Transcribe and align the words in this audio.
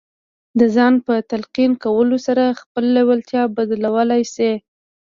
د 0.59 0.61
ځان 0.75 0.93
په 1.05 1.13
تلقين 1.31 1.71
کولو 1.83 2.17
سره 2.27 2.57
خپله 2.61 2.87
لېوالتیا 2.97 3.43
بدلولای 3.55 4.21
شئ. 4.33 4.53